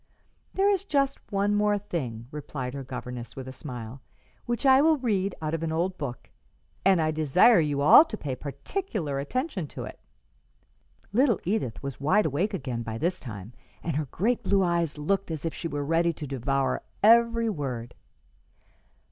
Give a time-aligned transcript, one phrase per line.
[0.55, 1.51] "There is just one
[1.81, 4.01] thing more," replied her governess, with a smile,
[4.47, 6.27] "which I will read out of an old book;
[6.83, 9.99] and I desire you all to pay particular attention to it."
[11.13, 13.53] Little Edith was wide awake again by this time,
[13.83, 17.93] and her great blue eyes looked as if she were ready to devour every word.